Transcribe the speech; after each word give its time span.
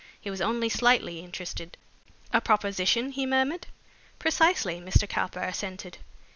He 0.19 0.31
was 0.31 0.41
only 0.41 0.67
slightly 0.67 1.19
interested. 1.23 1.77
"A 2.33 2.41
proposition?" 2.41 3.11
he 3.11 3.27
murmured. 3.27 3.67
"Precisely," 4.17 4.81
Mr. 4.81 5.07
Cowper 5.07 5.41
assented. 5.41 5.99